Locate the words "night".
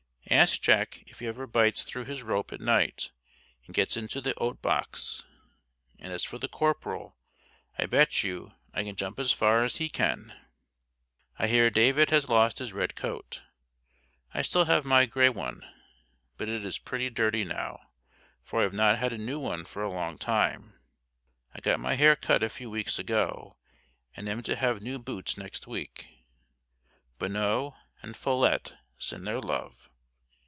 2.61-3.11